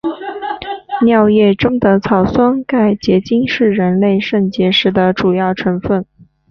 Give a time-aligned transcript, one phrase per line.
[1.05, 6.07] 尿液中的草酸钙结晶是人类肾结石的主要成分。